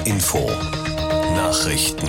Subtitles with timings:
[0.00, 0.50] HR Info.
[1.34, 2.08] Nachrichten.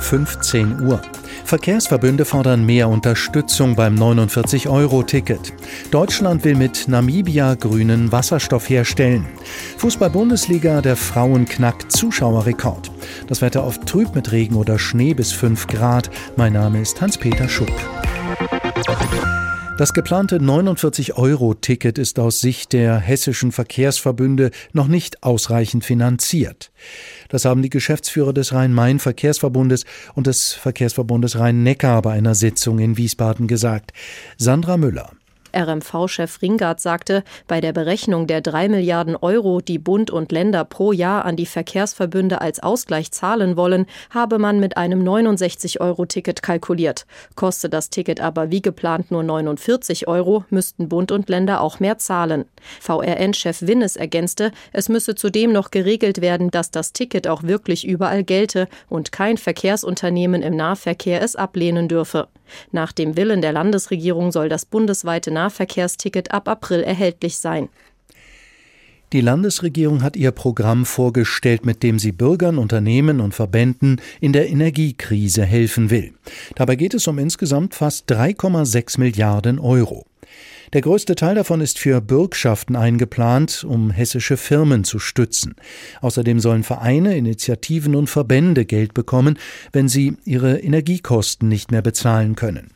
[0.00, 1.00] 15 Uhr.
[1.44, 5.52] Verkehrsverbünde fordern mehr Unterstützung beim 49-Euro-Ticket.
[5.90, 9.26] Deutschland will mit Namibia grünen Wasserstoff herstellen.
[9.78, 12.90] Fußball-Bundesliga der Frauen knackt Zuschauerrekord.
[13.28, 16.10] Das Wetter oft trüb mit Regen oder Schnee bis 5 Grad.
[16.36, 17.72] Mein Name ist Hans-Peter Schupp.
[19.78, 26.70] Das geplante 49-Euro-Ticket ist aus Sicht der hessischen Verkehrsverbünde noch nicht ausreichend finanziert.
[27.30, 33.48] Das haben die Geschäftsführer des Rhein-Main-Verkehrsverbundes und des Verkehrsverbundes Rhein-Neckar bei einer Sitzung in Wiesbaden
[33.48, 33.92] gesagt.
[34.36, 35.10] Sandra Müller.
[35.54, 40.92] RMV-Chef Ringard sagte, bei der Berechnung der drei Milliarden Euro, die Bund und Länder pro
[40.92, 47.06] Jahr an die Verkehrsverbünde als Ausgleich zahlen wollen, habe man mit einem 69-Euro-Ticket kalkuliert.
[47.34, 51.98] Koste das Ticket aber wie geplant nur 49 Euro, müssten Bund und Länder auch mehr
[51.98, 52.44] zahlen.
[52.80, 58.24] VRN-Chef Winnes ergänzte, es müsse zudem noch geregelt werden, dass das Ticket auch wirklich überall
[58.24, 62.28] gelte und kein Verkehrsunternehmen im Nahverkehr es ablehnen dürfe.
[62.70, 67.68] Nach dem Willen der Landesregierung soll das bundesweite Nahverkehrsticket ab April erhältlich sein.
[69.12, 74.48] Die Landesregierung hat ihr Programm vorgestellt, mit dem sie Bürgern, Unternehmen und Verbänden in der
[74.48, 76.14] Energiekrise helfen will.
[76.54, 80.06] Dabei geht es um insgesamt fast 3,6 Milliarden Euro.
[80.72, 85.56] Der größte Teil davon ist für Bürgschaften eingeplant, um hessische Firmen zu stützen.
[86.00, 89.38] Außerdem sollen Vereine, Initiativen und Verbände Geld bekommen,
[89.72, 92.70] wenn sie ihre Energiekosten nicht mehr bezahlen können.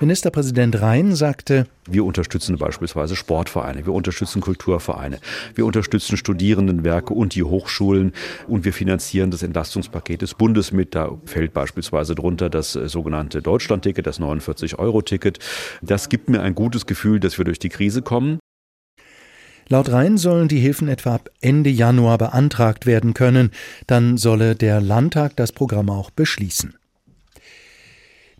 [0.00, 5.18] Ministerpräsident Rhein sagte, wir unterstützen beispielsweise Sportvereine, wir unterstützen Kulturvereine,
[5.54, 8.12] wir unterstützen Studierendenwerke und die Hochschulen
[8.46, 10.94] und wir finanzieren das Entlastungspaket des Bundes mit.
[10.94, 15.38] Da fällt beispielsweise drunter das äh, sogenannte Deutschlandticket, das 49-Euro-Ticket.
[15.82, 18.38] Das gibt mir ein gutes Gefühl, dass wir durch die Krise kommen.
[19.68, 23.52] Laut Rhein sollen die Hilfen etwa ab Ende Januar beantragt werden können.
[23.86, 26.74] Dann solle der Landtag das Programm auch beschließen.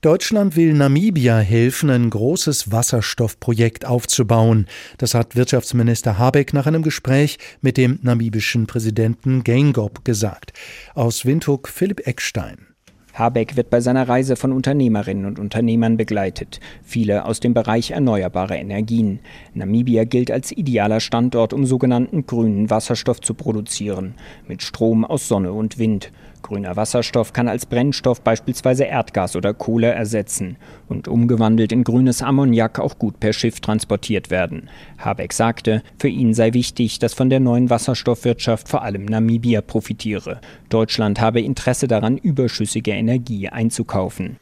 [0.01, 4.65] Deutschland will Namibia helfen, ein großes Wasserstoffprojekt aufzubauen.
[4.97, 10.55] Das hat Wirtschaftsminister Habeck nach einem Gespräch mit dem namibischen Präsidenten Geingob gesagt.
[10.95, 12.69] Aus Windhoek Philipp Eckstein.
[13.13, 18.57] Habeck wird bei seiner Reise von Unternehmerinnen und Unternehmern begleitet, viele aus dem Bereich erneuerbare
[18.57, 19.19] Energien.
[19.53, 24.15] Namibia gilt als idealer Standort, um sogenannten grünen Wasserstoff zu produzieren,
[24.49, 26.11] mit Strom aus Sonne und Wind.
[26.43, 30.57] Grüner Wasserstoff kann als Brennstoff beispielsweise Erdgas oder Kohle ersetzen
[30.89, 34.69] und umgewandelt in grünes Ammoniak auch gut per Schiff transportiert werden.
[34.99, 40.41] Habeck sagte, für ihn sei wichtig, dass von der neuen Wasserstoffwirtschaft vor allem Namibia profitiere.
[40.69, 44.39] Deutschland habe Interesse daran, überschüssige Energie einzukaufen.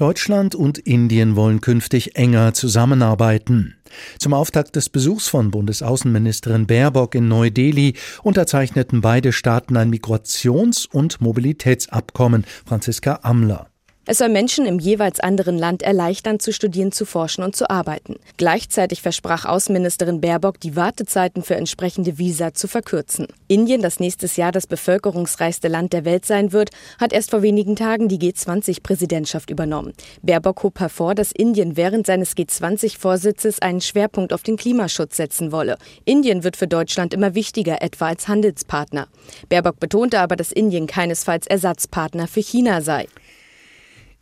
[0.00, 3.76] Deutschland und Indien wollen künftig enger zusammenarbeiten.
[4.18, 11.20] Zum Auftakt des Besuchs von Bundesaußenministerin Baerbock in Neu-Delhi unterzeichneten beide Staaten ein Migrations- und
[11.20, 12.46] Mobilitätsabkommen.
[12.64, 13.69] Franziska Amler.
[14.10, 18.16] Es soll Menschen im jeweils anderen Land erleichtern, zu studieren, zu forschen und zu arbeiten.
[18.38, 23.28] Gleichzeitig versprach Außenministerin Baerbock, die Wartezeiten für entsprechende Visa zu verkürzen.
[23.46, 27.76] Indien, das nächstes Jahr das bevölkerungsreichste Land der Welt sein wird, hat erst vor wenigen
[27.76, 29.92] Tagen die G20-Präsidentschaft übernommen.
[30.22, 35.76] Baerbock hob hervor, dass Indien während seines G20-Vorsitzes einen Schwerpunkt auf den Klimaschutz setzen wolle.
[36.04, 39.06] Indien wird für Deutschland immer wichtiger, etwa als Handelspartner.
[39.48, 43.06] Baerbock betonte aber, dass Indien keinesfalls Ersatzpartner für China sei.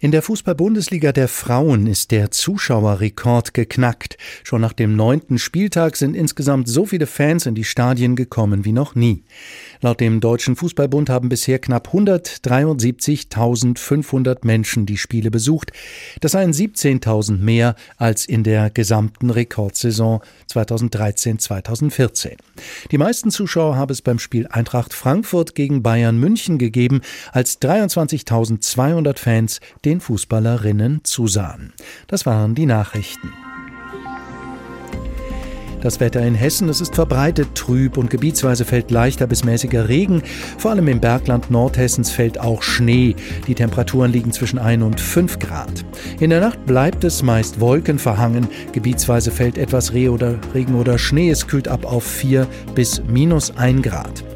[0.00, 4.16] In der Fußball-Bundesliga der Frauen ist der Zuschauerrekord geknackt.
[4.44, 8.70] Schon nach dem neunten Spieltag sind insgesamt so viele Fans in die Stadien gekommen wie
[8.70, 9.24] noch nie.
[9.80, 15.72] Laut dem Deutschen Fußballbund haben bisher knapp 173.500 Menschen die Spiele besucht.
[16.20, 22.36] Das seien 17.000 mehr als in der gesamten Rekordsaison 2013-2014.
[22.92, 27.00] Die meisten Zuschauer habe es beim Spiel Eintracht Frankfurt gegen Bayern München gegeben,
[27.32, 29.58] als 23.200 Fans
[29.88, 31.72] den Fußballerinnen zusahen.
[32.08, 33.32] Das waren die Nachrichten.
[35.80, 40.22] Das Wetter in Hessen, es ist verbreitet trüb und gebietsweise fällt leichter bis mäßiger Regen.
[40.58, 43.16] Vor allem im Bergland Nordhessens fällt auch Schnee.
[43.46, 45.86] Die Temperaturen liegen zwischen 1 und 5 Grad.
[46.20, 48.46] In der Nacht bleibt es meist wolkenverhangen.
[48.72, 51.30] Gebietsweise fällt etwas Regen oder Schnee.
[51.30, 54.27] Es kühlt ab auf 4 bis minus 1 Grad.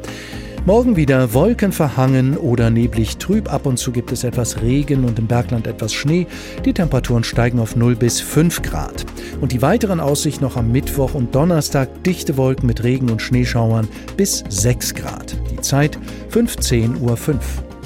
[0.65, 3.51] Morgen wieder wolkenverhangen oder neblig trüb.
[3.51, 6.25] Ab und zu gibt es etwas Regen und im Bergland etwas Schnee.
[6.63, 9.05] Die Temperaturen steigen auf 0 bis 5 Grad.
[9.41, 13.89] Und die weiteren Aussichten noch am Mittwoch und Donnerstag dichte Wolken mit Regen und Schneeschauern
[14.15, 15.35] bis 6 Grad.
[15.51, 15.99] Die Zeit
[16.31, 17.17] 15.05 Uhr.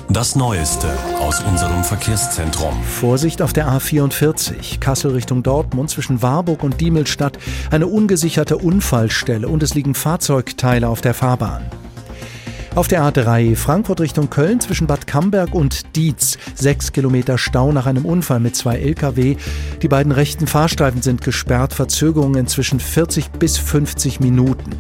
[0.10, 0.88] Das Neueste
[1.20, 2.78] aus unserem Verkehrszentrum.
[2.84, 7.40] Vorsicht auf der A44, Kassel Richtung Dortmund zwischen Warburg und Diemelstadt.
[7.72, 11.64] Eine ungesicherte Unfallstelle und es liegen Fahrzeugteile auf der Fahrbahn.
[12.78, 16.38] Auf der A3 Frankfurt Richtung Köln zwischen Bad Camberg und Dietz.
[16.54, 19.36] Sechs Kilometer Stau nach einem Unfall mit zwei Lkw.
[19.82, 21.74] Die beiden rechten Fahrstreifen sind gesperrt.
[21.74, 24.74] Verzögerungen zwischen 40 bis 50 Minuten.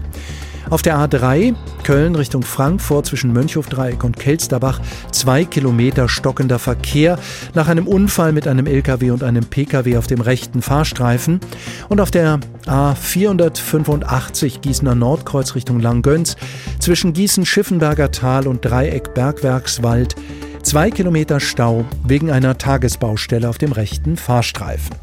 [0.69, 4.81] Auf der A3 Köln Richtung Frankfurt zwischen Mönchhofdreieck und Kelsterbach
[5.12, 7.18] zwei Kilometer stockender Verkehr
[7.54, 11.40] nach einem Unfall mit einem LKW und einem PKW auf dem rechten Fahrstreifen.
[11.88, 16.36] Und auf der A485 Gießener Nordkreuz Richtung Langgöns
[16.80, 20.16] zwischen Gießen-Schiffenberger Tal und Dreieck Bergwerkswald
[20.63, 24.96] zwei Kilometer Stau wegen einer Tagesbaustelle auf dem rechten Fahrstreifen.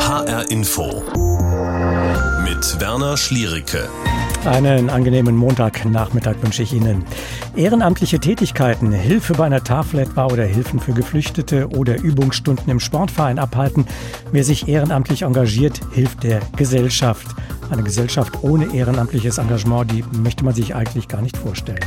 [0.00, 1.04] HR Info
[2.44, 3.88] mit Werner Schliericke.
[4.46, 7.04] Einen angenehmen Montagnachmittag wünsche ich Ihnen.
[7.56, 13.40] Ehrenamtliche Tätigkeiten, Hilfe bei einer Tafel etwa oder Hilfen für Geflüchtete oder Übungsstunden im Sportverein
[13.40, 13.86] abhalten.
[14.30, 17.26] Wer sich ehrenamtlich engagiert, hilft der Gesellschaft.
[17.70, 21.80] Eine Gesellschaft ohne ehrenamtliches Engagement, die möchte man sich eigentlich gar nicht vorstellen.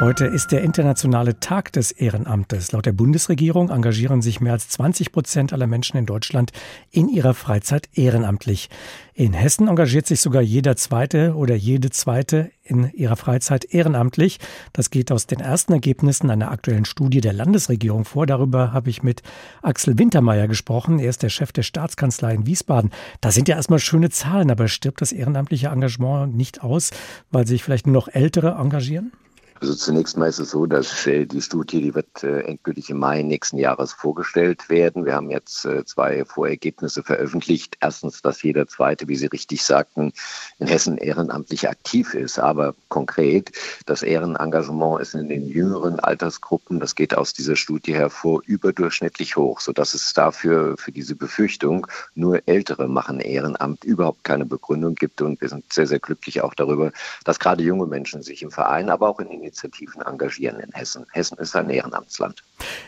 [0.00, 2.72] Heute ist der internationale Tag des Ehrenamtes.
[2.72, 6.52] Laut der Bundesregierung engagieren sich mehr als 20 Prozent aller Menschen in Deutschland
[6.90, 8.70] in ihrer Freizeit ehrenamtlich.
[9.12, 14.38] In Hessen engagiert sich sogar jeder Zweite oder jede Zweite in ihrer Freizeit ehrenamtlich.
[14.72, 18.24] Das geht aus den ersten Ergebnissen einer aktuellen Studie der Landesregierung vor.
[18.24, 19.20] Darüber habe ich mit
[19.60, 20.98] Axel Wintermeyer gesprochen.
[20.98, 22.90] Er ist der Chef der Staatskanzlei in Wiesbaden.
[23.20, 26.90] Da sind ja erstmal schöne Zahlen, aber stirbt das ehrenamtliche Engagement nicht aus,
[27.30, 29.12] weil sich vielleicht nur noch Ältere engagieren?
[29.60, 32.98] Also zunächst mal ist es so, dass äh, die Studie, die wird äh, endgültig im
[32.98, 35.04] Mai nächsten Jahres vorgestellt werden.
[35.04, 37.76] Wir haben jetzt äh, zwei Vorergebnisse veröffentlicht.
[37.82, 40.14] Erstens, dass jeder Zweite, wie Sie richtig sagten,
[40.60, 42.38] in Hessen ehrenamtlich aktiv ist.
[42.38, 43.52] Aber konkret,
[43.84, 49.60] das Ehrenengagement ist in den jüngeren Altersgruppen, das geht aus dieser Studie hervor, überdurchschnittlich hoch,
[49.60, 55.20] sodass es dafür für diese Befürchtung, nur Ältere machen Ehrenamt, überhaupt keine Begründung gibt.
[55.20, 56.92] Und wir sind sehr, sehr glücklich auch darüber,
[57.24, 61.04] dass gerade junge Menschen sich im Verein, aber auch in Initiativen engagieren in Hessen.
[61.10, 62.42] Hessen ist ein Ehrenamtsland.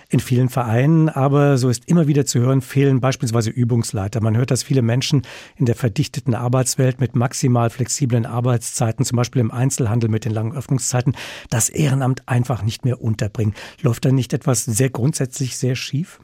[0.09, 4.21] In vielen Vereinen, aber so ist immer wieder zu hören, fehlen beispielsweise Übungsleiter.
[4.21, 5.23] Man hört, dass viele Menschen
[5.57, 10.57] in der verdichteten Arbeitswelt mit maximal flexiblen Arbeitszeiten, zum Beispiel im Einzelhandel mit den langen
[10.57, 11.17] Öffnungszeiten,
[11.51, 13.55] das Ehrenamt einfach nicht mehr unterbringen.
[13.81, 16.21] Läuft da nicht etwas sehr grundsätzlich sehr schief?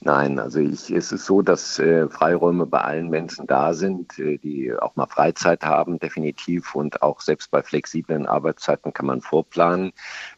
[0.00, 4.38] Nein, also ich, es ist so, dass äh, Freiräume bei allen Menschen da sind, äh,
[4.38, 6.74] die auch mal Freizeit haben, definitiv.
[6.74, 9.92] Und auch selbst bei flexiblen Arbeitszeiten kann man vorplanen.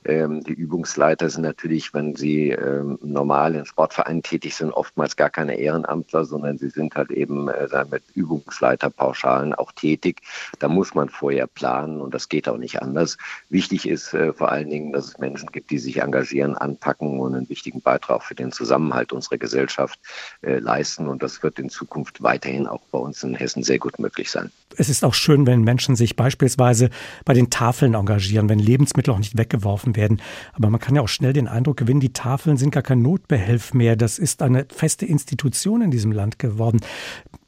[0.05, 5.31] Ähm, die Übungsleiter sind natürlich, wenn sie ähm, normal in Sportvereinen tätig sind, oftmals gar
[5.31, 10.23] keine Ehrenamtler, sondern sie sind halt eben äh, mit Übungsleiterpauschalen auch tätig.
[10.59, 13.19] Da muss man vorher planen und das geht auch nicht anders.
[13.51, 17.35] Wichtig ist äh, vor allen Dingen, dass es Menschen gibt, die sich engagieren, anpacken und
[17.35, 19.99] einen wichtigen Beitrag für den Zusammenhalt unserer Gesellschaft
[20.43, 21.07] äh, leisten.
[21.07, 24.51] Und das wird in Zukunft weiterhin auch bei uns in Hessen sehr gut möglich sein.
[24.77, 26.91] Es ist auch schön, wenn Menschen sich beispielsweise
[27.25, 30.23] bei den Tafeln engagieren, wenn Lebensmittel auch nicht weggeworfen werden.
[30.55, 33.75] Aber man kann ja auch schnell den Eindruck gewinnen, die Tafeln sind gar kein Notbehelf
[33.75, 33.97] mehr.
[33.97, 36.81] Das ist eine feste Institution in diesem Land geworden.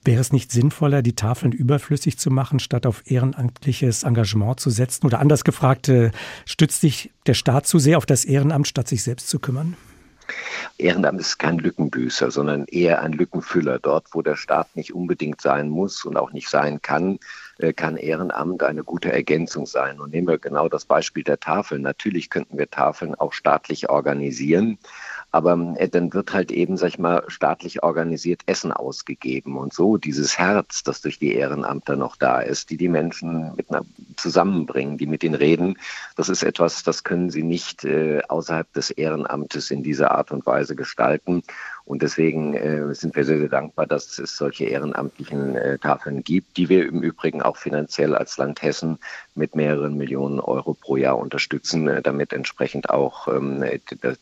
[0.04, 5.06] Wäre es nicht sinnvoller, die Tafeln überflüssig zu machen, statt auf ehrenamtliches Engagement zu setzen?
[5.06, 6.10] Oder anders gefragt, äh,
[6.44, 9.76] stützt sich der Staat zu sehr auf das Ehrenamt, statt sich selbst zu kümmern?
[10.78, 13.78] Ehrenamt ist kein Lückenbüßer, sondern eher ein Lückenfüller.
[13.78, 17.18] Dort, wo der Staat nicht unbedingt sein muss und auch nicht sein kann,
[17.58, 20.00] äh, kann Ehrenamt eine gute Ergänzung sein.
[20.00, 21.82] Und nehmen wir genau das Beispiel der Tafeln.
[21.82, 24.78] Natürlich könnten wir Tafeln auch staatlich organisieren,
[25.32, 29.96] aber äh, dann wird halt eben, sag ich mal, staatlich organisiert Essen ausgegeben und so
[29.96, 33.84] dieses Herz, das durch die Ehrenamter noch da ist, die die Menschen mit einer,
[34.16, 35.78] zusammenbringen, die mit ihnen reden,
[36.16, 40.44] das ist etwas, das können sie nicht äh, außerhalb des Ehrenamtes in dieser Art und
[40.46, 41.42] Weise gestalten.
[41.84, 46.56] Und deswegen äh, sind wir sehr, sehr dankbar, dass es solche ehrenamtlichen äh, Tafeln gibt,
[46.56, 48.98] die wir im Übrigen auch finanziell als Land Hessen
[49.34, 53.64] mit mehreren Millionen Euro pro Jahr unterstützen, äh, damit entsprechend auch ähm,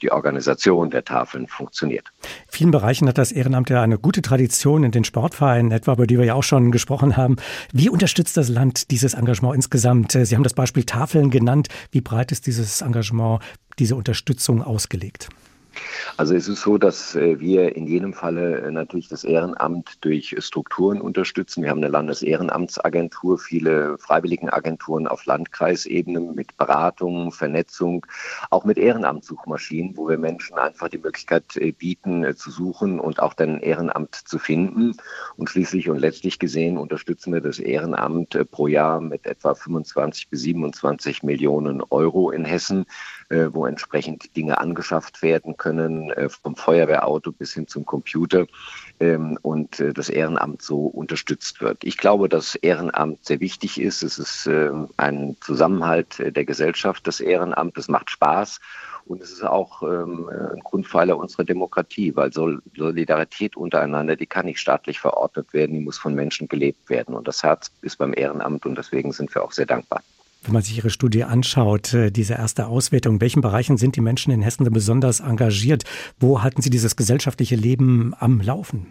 [0.00, 2.06] die Organisation der Tafeln funktioniert.
[2.22, 6.06] In vielen Bereichen hat das Ehrenamt ja eine gute Tradition in den Sportvereinen, etwa über
[6.06, 7.36] die wir ja auch schon gesprochen haben.
[7.72, 10.12] Wie unterstützt das Land dieses Engagement insgesamt?
[10.12, 11.68] Sie haben das Beispiel Tafeln genannt.
[11.90, 13.40] Wie breit ist dieses Engagement,
[13.78, 15.28] diese Unterstützung ausgelegt?
[16.16, 20.36] Also es ist so, dass äh, wir in jedem Falle äh, natürlich das Ehrenamt durch
[20.38, 21.62] Strukturen unterstützen.
[21.62, 28.06] Wir haben eine Landesehrenamtsagentur, viele Freiwilligenagenturen auf Landkreisebene mit Beratung, Vernetzung,
[28.50, 33.34] auch mit Ehrenamtssuchmaschinen, wo wir Menschen einfach die Möglichkeit äh, bieten, zu suchen und auch
[33.34, 34.96] dann Ehrenamt zu finden.
[35.36, 40.42] Und schließlich und letztlich gesehen unterstützen wir das Ehrenamt pro Jahr mit etwa 25 bis
[40.42, 42.86] 27 Millionen Euro in Hessen
[43.52, 48.46] wo entsprechend Dinge angeschafft werden können, äh, vom Feuerwehrauto bis hin zum Computer
[48.98, 51.84] ähm, und äh, das Ehrenamt so unterstützt wird.
[51.84, 54.02] Ich glaube, dass Ehrenamt sehr wichtig ist.
[54.02, 57.78] Es ist äh, ein Zusammenhalt der Gesellschaft, das Ehrenamt.
[57.78, 58.58] Es macht Spaß.
[59.06, 64.60] Und es ist auch ähm, ein Grundpfeiler unserer Demokratie, weil Solidarität untereinander, die kann nicht
[64.60, 67.14] staatlich verordnet werden, die muss von Menschen gelebt werden.
[67.14, 70.02] Und das Herz ist beim Ehrenamt und deswegen sind wir auch sehr dankbar.
[70.42, 74.00] Wenn man sich Ihre Studie anschaut, äh, diese erste Auswertung, in welchen Bereichen sind die
[74.00, 75.84] Menschen in Hessen besonders engagiert?
[76.18, 78.86] Wo halten Sie dieses gesellschaftliche Leben am Laufen?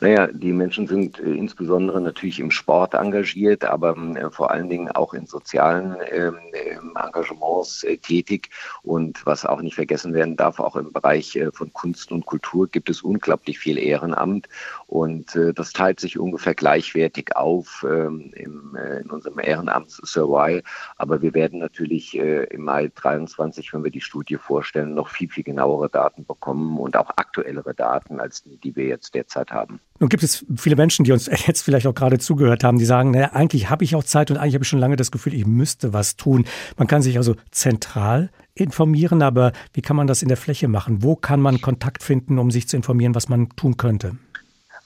[0.00, 4.90] Naja, die Menschen sind äh, insbesondere natürlich im Sport engagiert, aber äh, vor allen Dingen
[4.90, 8.50] auch in sozialen ähm, ähm, Engagements äh, tätig.
[8.82, 12.90] Und was auch nicht vergessen werden darf, auch im Bereich von Kunst und Kultur gibt
[12.90, 14.48] es unglaublich viel Ehrenamt.
[14.86, 20.62] Und das teilt sich ungefähr gleichwertig auf ähm, in unserem Ehrenamts-Survey.
[20.96, 25.44] Aber wir werden natürlich im Mai 23, wenn wir die Studie vorstellen, noch viel, viel
[25.44, 29.80] genauere Daten bekommen und auch aktuellere Daten als die, die wir jetzt derzeit haben haben.
[29.98, 33.10] Nun gibt es viele Menschen, die uns jetzt vielleicht auch gerade zugehört haben, die sagen,
[33.10, 35.46] naja, eigentlich habe ich auch Zeit und eigentlich habe ich schon lange das Gefühl, ich
[35.46, 36.46] müsste was tun.
[36.76, 41.02] Man kann sich also zentral informieren, aber wie kann man das in der Fläche machen?
[41.02, 44.16] Wo kann man Kontakt finden, um sich zu informieren, was man tun könnte?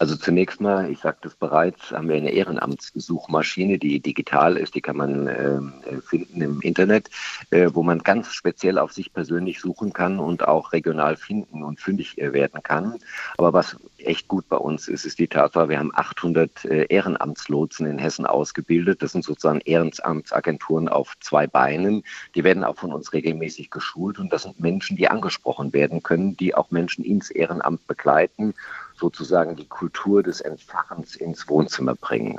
[0.05, 4.83] Also zunächst mal, ich sagte es bereits, haben wir eine Ehrenamtssuchmaschine, die digital ist, die
[4.83, 5.61] kann man äh,
[6.07, 7.09] finden im Internet,
[7.49, 11.81] äh, wo man ganz speziell auf sich persönlich suchen kann und auch regional finden und
[11.81, 12.97] fündig äh, werden kann.
[13.39, 17.87] Aber was echt gut bei uns ist, ist die Tatsache, wir haben 800 äh, Ehrenamtslotsen
[17.87, 19.01] in Hessen ausgebildet.
[19.01, 22.05] Das sind sozusagen Ehrenamtsagenturen auf zwei Beinen.
[22.35, 26.37] Die werden auch von uns regelmäßig geschult und das sind Menschen, die angesprochen werden können,
[26.37, 28.53] die auch Menschen ins Ehrenamt begleiten
[28.97, 32.39] sozusagen die Kultur des Entfachens ins Wohnzimmer bringen.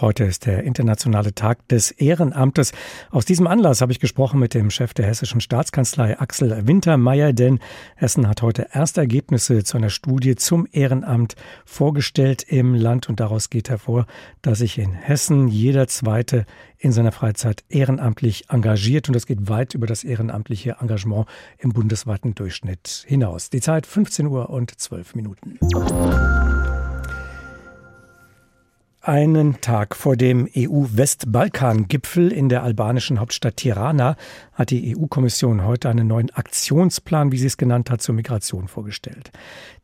[0.00, 2.70] Heute ist der internationale Tag des Ehrenamtes.
[3.10, 7.58] Aus diesem Anlass habe ich gesprochen mit dem Chef der Hessischen Staatskanzlei Axel Wintermeyer, denn
[7.96, 13.50] Hessen hat heute erste Ergebnisse zu einer Studie zum Ehrenamt vorgestellt im Land und daraus
[13.50, 14.06] geht hervor,
[14.40, 16.46] dass sich in Hessen jeder Zweite
[16.78, 21.26] in seiner Freizeit ehrenamtlich engagiert und das geht weit über das ehrenamtliche Engagement
[21.58, 23.50] im bundesweiten Durchschnitt hinaus.
[23.50, 25.58] Die Zeit 15 Uhr und 12 Minuten.
[29.08, 34.16] Einen Tag vor dem EU-Westbalkan-Gipfel in der albanischen Hauptstadt Tirana
[34.52, 39.30] hat die EU-Kommission heute einen neuen Aktionsplan, wie sie es genannt hat, zur Migration vorgestellt.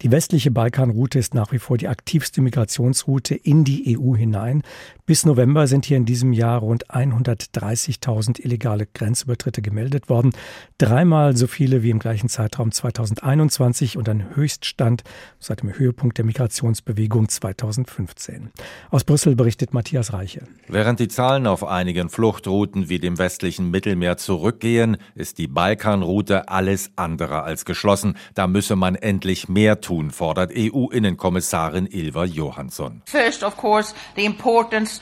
[0.03, 4.63] Die westliche Balkanroute ist nach wie vor die aktivste Migrationsroute in die EU hinein.
[5.07, 10.33] Bis November sind hier in diesem Jahr rund 130.000 illegale Grenzübertritte gemeldet worden.
[10.77, 15.03] Dreimal so viele wie im gleichen Zeitraum 2021 und ein Höchststand
[15.39, 18.51] seit dem Höhepunkt der Migrationsbewegung 2015.
[18.91, 20.43] Aus Brüssel berichtet Matthias Reiche.
[20.67, 26.91] Während die Zahlen auf einigen Fluchtrouten wie dem westlichen Mittelmeer zurückgehen, ist die Balkanroute alles
[26.97, 28.17] andere als geschlossen.
[28.35, 33.03] Da müsse man endlich mehr tun, fordert EU-Innenkommissarin Ilva Johansson.
[33.05, 35.01] First, of course, the importance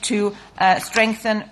[0.62, 0.76] Uh,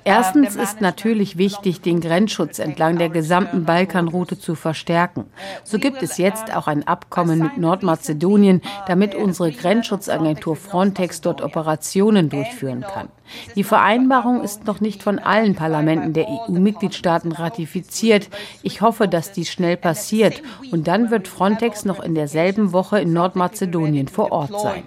[0.04, 5.24] Erstens ist natürlich wichtig, den Grenzschutz entlang der gesamten Balkanroute zu verstärken.
[5.64, 12.28] So gibt es jetzt auch ein Abkommen mit Nordmazedonien, damit unsere Grenzschutzagentur Frontex dort Operationen
[12.50, 13.09] durchführen kann.
[13.56, 18.28] Die Vereinbarung ist noch nicht von allen Parlamenten der EU-Mitgliedstaaten ratifiziert.
[18.62, 23.12] Ich hoffe, dass dies schnell passiert und dann wird Frontex noch in derselben Woche in
[23.12, 24.84] Nordmazedonien vor Ort sein.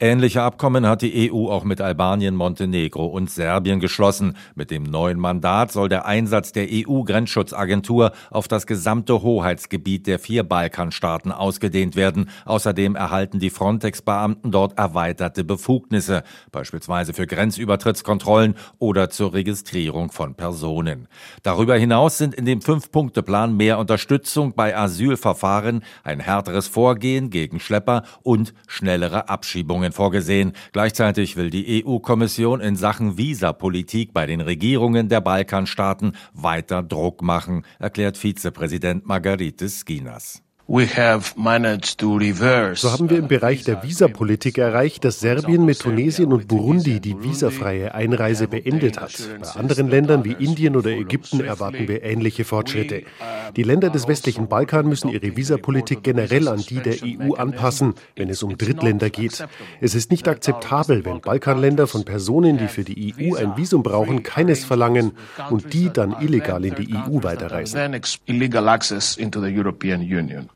[0.00, 4.36] Ähnliche Abkommen hat die EU auch mit Albanien, Montenegro und Serbien geschlossen.
[4.54, 10.42] Mit dem neuen Mandat soll der Einsatz der EU-Grenzschutzagentur auf das gesamte Hoheitsgebiet der vier
[10.42, 12.30] Balkanstaaten ausgedehnt werden.
[12.46, 15.71] Außerdem erhalten die Frontex-Beamten dort erweiterte Befugnisse,
[16.50, 21.08] beispielsweise für Grenzübertrittskontrollen oder zur Registrierung von Personen.
[21.42, 28.02] Darüber hinaus sind in dem Fünf-Punkte-Plan mehr Unterstützung bei Asylverfahren, ein härteres Vorgehen gegen Schlepper
[28.22, 30.52] und schnellere Abschiebungen vorgesehen.
[30.72, 37.64] Gleichzeitig will die EU-Kommission in Sachen Visapolitik bei den Regierungen der Balkanstaaten weiter Druck machen,
[37.78, 40.42] erklärt Vizepräsident Margaritis Skinas.
[42.76, 47.22] So haben wir im Bereich der Visapolitik erreicht, dass Serbien mit Tunesien und Burundi die
[47.22, 49.12] visafreie Einreise beendet hat.
[49.38, 53.02] Bei anderen Ländern wie Indien oder Ägypten erwarten wir ähnliche Fortschritte.
[53.54, 58.30] Die Länder des westlichen Balkan müssen ihre Visapolitik generell an die der EU anpassen, wenn
[58.30, 59.46] es um Drittländer geht.
[59.82, 64.22] Es ist nicht akzeptabel, wenn Balkanländer von Personen, die für die EU ein Visum brauchen,
[64.22, 65.12] keines verlangen
[65.50, 67.78] und die dann illegal in die EU weiterreisen.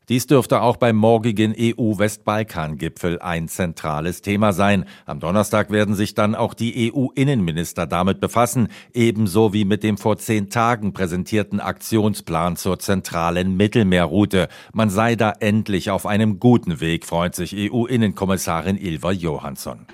[0.09, 4.85] Dies dürfte auch beim morgigen EU-Westbalkan-Gipfel ein zentrales Thema sein.
[5.05, 10.17] Am Donnerstag werden sich dann auch die EU-Innenminister damit befassen, ebenso wie mit dem vor
[10.17, 14.47] zehn Tagen präsentierten Aktionsplan zur zentralen Mittelmeerroute.
[14.71, 19.87] Man sei da endlich auf einem guten Weg, freut sich EU-Innenkommissarin Ilva Johansson.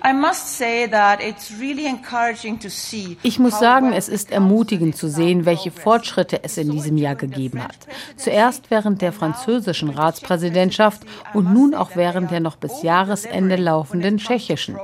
[3.24, 7.64] Ich muss sagen, es ist ermutigend zu sehen, welche Fortschritte es in diesem Jahr gegeben
[7.64, 7.88] hat.
[8.16, 14.76] Zuerst während der französischen Ratspräsidentschaft und nun auch während der noch bis Jahresende laufenden tschechischen.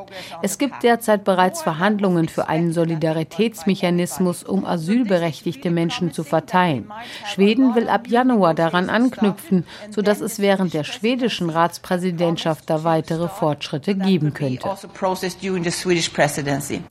[0.42, 6.90] Es gibt derzeit bereits Verhandlungen für einen Solidaritätsmechanismus, um asylberechtigte Menschen zu verteilen.
[7.32, 13.94] Schweden will ab Januar daran anknüpfen, sodass es während der schwedischen Ratspräsidentschaft da weitere Fortschritte
[13.94, 14.68] geben könnte.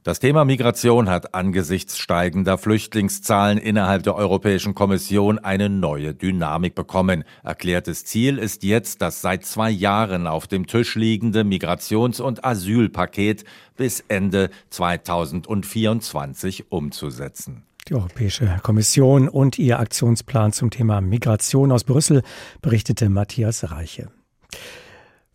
[0.03, 7.23] Das Thema Migration hat angesichts steigender Flüchtlingszahlen innerhalb der Europäischen Kommission eine neue Dynamik bekommen.
[7.43, 12.43] Erklärtes Ziel Ziel ist jetzt, das seit zwei Jahren auf dem Tisch liegende Migrations- und
[12.43, 13.45] Asylpaket
[13.77, 17.63] bis Ende 2024 umzusetzen.
[17.87, 22.23] Die Europäische Kommission und ihr Aktionsplan zum Thema Migration aus Brüssel
[22.61, 24.09] berichtete Matthias Reiche.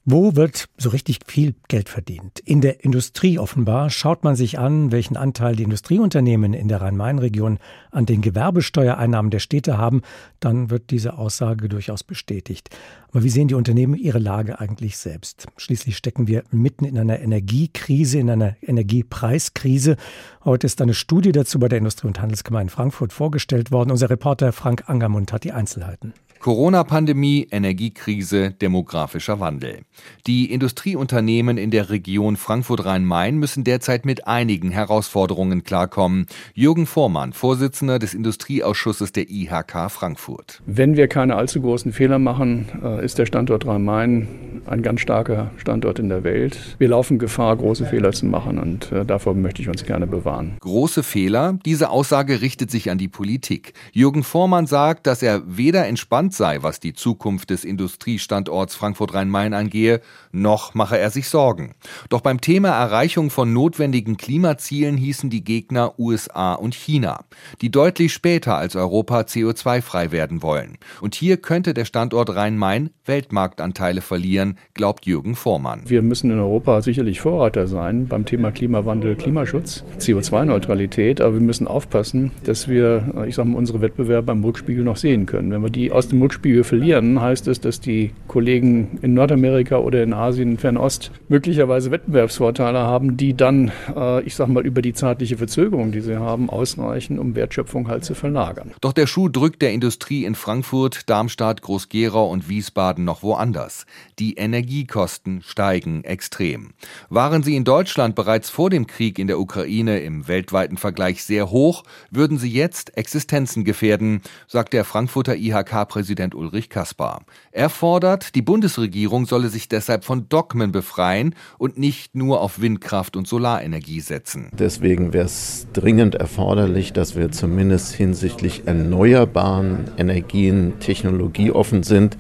[0.07, 2.39] Wo wird so richtig viel Geld verdient?
[2.41, 3.89] In der Industrie offenbar.
[3.89, 7.59] Schaut man sich an, welchen Anteil die Industrieunternehmen in der Rhein-Main-Region
[7.91, 10.03] an den Gewerbesteuereinnahmen der Städte haben,
[10.41, 12.69] dann wird diese Aussage durchaus bestätigt.
[13.13, 15.47] Aber wie sehen die Unternehmen ihre Lage eigentlich selbst?
[15.57, 19.97] Schließlich stecken wir mitten in einer Energiekrise, in einer Energiepreiskrise.
[20.45, 23.91] Heute ist eine Studie dazu bei der Industrie- und Handelskammer in Frankfurt vorgestellt worden.
[23.91, 26.13] Unser Reporter Frank Angermund hat die Einzelheiten.
[26.45, 29.79] Corona-Pandemie, Energiekrise, demografischer Wandel.
[30.27, 36.27] Die Industrieunternehmen in der Region Frankfurt-Rhein-Main müssen derzeit mit einigen Herausforderungen klarkommen.
[36.53, 40.61] Jürgen Vormann, Vorsitzender des Industrieausschusses der IHK Frankfurt.
[40.67, 44.29] Wenn wir keine allzu großen Fehler machen, äh, ist der Standort Rhein-Main
[44.67, 46.77] ein ganz starker Standort in der Welt.
[46.79, 50.59] Wir laufen Gefahr, große Fehler zu machen und äh, davor möchte ich uns gerne bewahren.
[50.61, 51.59] Große Fehler?
[51.65, 53.73] Diese Aussage richtet sich an die Politik.
[53.93, 60.01] Jürgen Vormann sagt, dass er weder entspannt sei, was die Zukunft des Industriestandorts Frankfurt-Rhein-Main angehe,
[60.33, 61.75] noch mache er sich Sorgen.
[62.09, 67.25] Doch beim Thema Erreichung von notwendigen Klimazielen hießen die Gegner USA und China,
[67.61, 70.79] die deutlich später als Europa CO2-frei werden wollen.
[71.01, 75.83] Und hier könnte der Standort Rhein-Main Weltmarktanteile verlieren, glaubt Jürgen Vormann.
[75.87, 81.67] Wir müssen in Europa sicherlich Vorreiter sein beim Thema Klimawandel, Klimaschutz, CO2-Neutralität, aber wir müssen
[81.67, 85.51] aufpassen, dass wir, ich sage mal, unsere Wettbewerber im Rückspiegel noch sehen können.
[85.51, 90.03] Wenn wir die aus dem Rückspiegel verlieren, heißt es, dass die Kollegen in Nordamerika oder
[90.03, 95.37] in Asien, Fernost möglicherweise Wettbewerbsvorteile haben, die dann, äh, ich sage mal, über die zeitliche
[95.37, 98.73] Verzögerung, die sie haben, ausreichen, um Wertschöpfung halt zu verlagern.
[98.81, 103.85] Doch der Schuh drückt der Industrie in Frankfurt, Darmstadt, Groß-Gerau und Wiesbaden noch woanders.
[104.19, 106.71] Die Energiekosten steigen extrem.
[107.11, 111.51] Waren sie in Deutschland bereits vor dem Krieg in der Ukraine im weltweiten Vergleich sehr
[111.51, 117.25] hoch, würden sie jetzt Existenzen gefährden, sagt der Frankfurter IHK-Präsident Bundespräsident Ulrich Kaspar.
[117.51, 123.17] Er fordert, die Bundesregierung solle sich deshalb von Dogmen befreien und nicht nur auf Windkraft
[123.17, 124.51] und Solarenergie setzen.
[124.53, 132.19] Deswegen wäre es dringend erforderlich, dass wir zumindest hinsichtlich erneuerbaren Energien technologieoffen sind.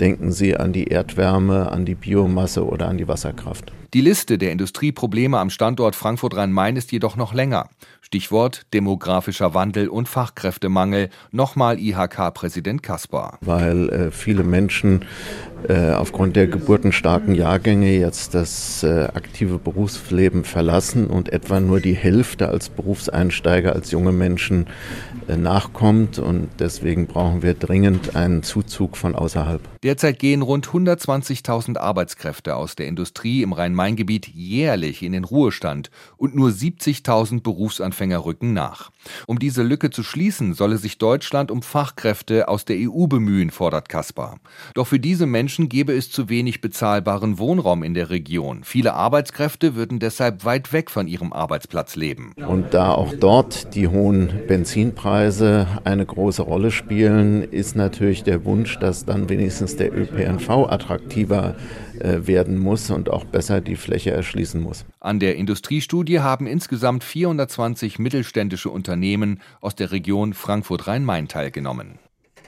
[0.00, 3.72] Denken Sie an die Erdwärme, an die Biomasse oder an die Wasserkraft.
[3.94, 7.68] Die Liste der Industrieprobleme am Standort Frankfurt-Rhein-Main ist jedoch noch länger.
[8.00, 11.08] Stichwort demografischer Wandel und Fachkräftemangel.
[11.30, 13.38] Nochmal IHK-Präsident Kaspar.
[13.40, 15.04] Weil äh, viele Menschen
[15.68, 21.94] äh, aufgrund der geburtenstarken Jahrgänge jetzt das äh, aktive Berufsleben verlassen und etwa nur die
[21.94, 24.66] Hälfte als Berufseinsteiger, als junge Menschen
[25.28, 26.18] äh, nachkommt.
[26.18, 29.60] Und deswegen brauchen wir dringend einen Zuzug von außerhalb.
[29.86, 36.34] Derzeit gehen rund 120.000 Arbeitskräfte aus der Industrie im Rhein-Main-Gebiet jährlich in den Ruhestand und
[36.34, 38.90] nur 70.000 Berufsanfänger rücken nach.
[39.28, 43.88] Um diese Lücke zu schließen, solle sich Deutschland um Fachkräfte aus der EU bemühen, fordert
[43.88, 44.40] Kaspar.
[44.74, 48.64] Doch für diese Menschen gäbe es zu wenig bezahlbaren Wohnraum in der Region.
[48.64, 52.32] Viele Arbeitskräfte würden deshalb weit weg von ihrem Arbeitsplatz leben.
[52.44, 58.80] Und da auch dort die hohen Benzinpreise eine große Rolle spielen, ist natürlich der Wunsch,
[58.80, 61.54] dass dann wenigstens der ÖPNV attraktiver
[61.98, 64.84] äh, werden muss und auch besser die Fläche erschließen muss.
[65.00, 71.98] An der Industriestudie haben insgesamt 420 mittelständische Unternehmen aus der Region Frankfurt-Rhein-Main teilgenommen.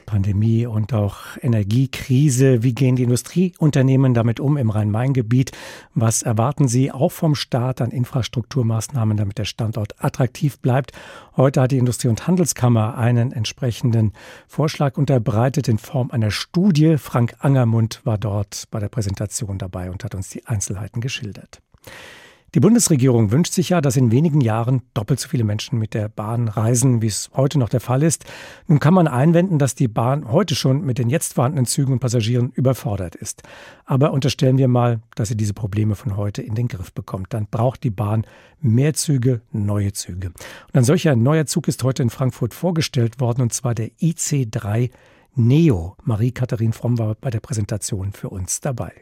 [0.09, 2.63] Pandemie und auch Energiekrise.
[2.63, 5.53] Wie gehen die Industrieunternehmen damit um im Rhein-Main-Gebiet?
[5.95, 10.93] Was erwarten sie auch vom Staat an Infrastrukturmaßnahmen, damit der Standort attraktiv bleibt?
[11.37, 14.15] Heute hat die Industrie- und Handelskammer einen entsprechenden
[14.47, 16.97] Vorschlag unterbreitet in Form einer Studie.
[16.97, 21.61] Frank Angermund war dort bei der Präsentation dabei und hat uns die Einzelheiten geschildert.
[22.55, 26.09] Die Bundesregierung wünscht sich ja, dass in wenigen Jahren doppelt so viele Menschen mit der
[26.09, 28.25] Bahn reisen, wie es heute noch der Fall ist.
[28.67, 31.99] Nun kann man einwenden, dass die Bahn heute schon mit den jetzt vorhandenen Zügen und
[31.99, 33.43] Passagieren überfordert ist.
[33.85, 37.35] Aber unterstellen wir mal, dass sie diese Probleme von heute in den Griff bekommt.
[37.35, 38.27] Dann braucht die Bahn
[38.63, 40.29] mehr Züge, neue Züge.
[40.29, 44.91] Und ein solcher neuer Zug ist heute in Frankfurt vorgestellt worden, und zwar der IC3
[45.35, 45.97] Neo.
[46.03, 48.93] Marie-Katharin Fromm war bei der Präsentation für uns dabei.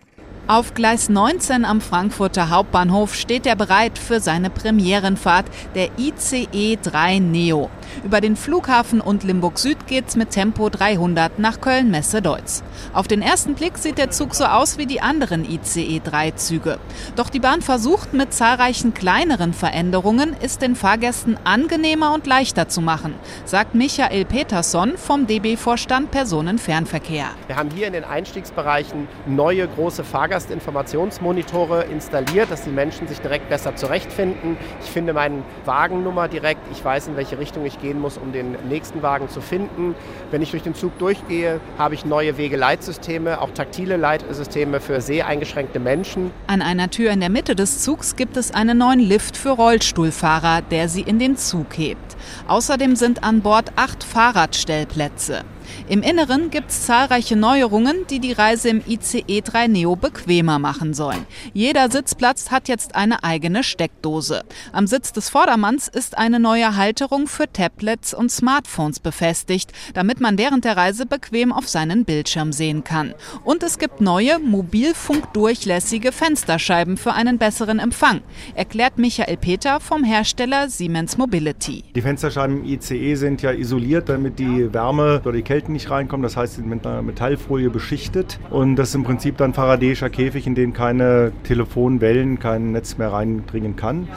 [0.48, 7.18] Auf Gleis 19 am Frankfurter Hauptbahnhof steht er bereit für seine Premierenfahrt, der ICE 3
[7.18, 7.68] Neo.
[8.04, 12.62] Über den Flughafen und Limburg Süd geht's mit Tempo 300 nach Köln-Messe-Deutz.
[12.92, 16.78] Auf den ersten Blick sieht der Zug so aus wie die anderen ICE 3 Züge.
[17.16, 22.80] Doch die Bahn versucht mit zahlreichen kleineren Veränderungen, es den Fahrgästen angenehmer und leichter zu
[22.80, 27.30] machen, sagt Michael Peterson vom DB-Vorstand Personenfernverkehr.
[27.48, 33.20] Wir haben hier in den Einstiegsbereichen neue große Fahrgäste Fahrgastinformationsmonitore installiert, dass die Menschen sich
[33.20, 34.58] direkt besser zurechtfinden.
[34.84, 38.56] Ich finde meine Wagennummer direkt, ich weiß, in welche Richtung ich gehen muss, um den
[38.68, 39.94] nächsten Wagen zu finden.
[40.30, 45.80] Wenn ich durch den Zug durchgehe, habe ich neue Wegeleitsysteme, auch taktile Leitsysteme für seheingeschränkte
[45.80, 46.30] Menschen.
[46.48, 50.60] An einer Tür in der Mitte des Zugs gibt es einen neuen Lift für Rollstuhlfahrer,
[50.62, 52.16] der sie in den Zug hebt.
[52.46, 55.44] Außerdem sind an Bord acht Fahrradstellplätze.
[55.88, 60.94] Im Inneren gibt es zahlreiche Neuerungen, die die Reise im ICE 3 Neo bequemer machen
[60.94, 61.24] sollen.
[61.54, 64.42] Jeder Sitzplatz hat jetzt eine eigene Steckdose.
[64.72, 70.38] Am Sitz des Vordermanns ist eine neue Halterung für Tablets und Smartphones befestigt, damit man
[70.38, 73.14] während der Reise bequem auf seinen Bildschirm sehen kann.
[73.44, 78.22] Und es gibt neue mobilfunkdurchlässige Fensterscheiben für einen besseren Empfang,
[78.56, 81.84] erklärt Michael Peter vom Hersteller Siemens Mobility.
[81.94, 86.22] Die Fensterscheiben im ICE sind ja isoliert, damit die Wärme oder die Kälte nicht reinkommen.
[86.22, 88.38] Das heißt, sie sind mit einer Metallfolie beschichtet.
[88.50, 93.12] Und das ist im Prinzip dann faradäischer Käfig, in den keine Telefonwellen, kein Netz mehr
[93.12, 94.08] reindringen kann.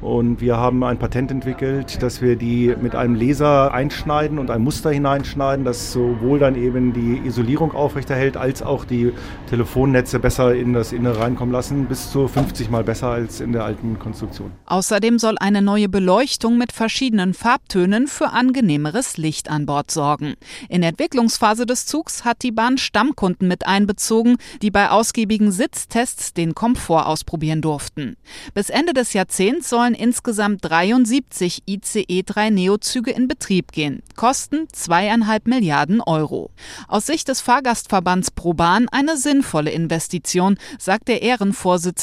[0.00, 4.62] Und wir haben ein Patent entwickelt, dass wir die mit einem Laser einschneiden und ein
[4.62, 9.12] Muster hineinschneiden, das sowohl dann eben die Isolierung aufrechterhält, als auch die
[9.48, 13.64] Telefonnetze besser in das Innere reinkommen lassen, bis zu 50 Mal besser als in der
[13.64, 14.52] alten Konstruktion.
[14.66, 20.34] Außerdem soll eine neue Beleuchtung mit verschiedenen Farbtönen für angenehmeres Licht an Bord sorgen.
[20.68, 26.34] In der Entwicklungsphase des Zugs hat die Bahn Stammkunden mit einbezogen, die bei ausgiebigen Sitztests
[26.34, 28.16] den Komfort ausprobieren durften.
[28.54, 34.02] Bis Ende des Jahrzehnts sollen sollen insgesamt 73 ICE 3 Neo-Züge in Betrieb gehen.
[34.16, 36.50] Kosten zweieinhalb Milliarden Euro.
[36.88, 41.96] Aus Sicht des Fahrgastverbands ProBahn eine sinnvolle Investition, sagt der Ehrenvorsitzende